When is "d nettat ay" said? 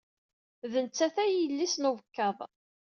0.71-1.31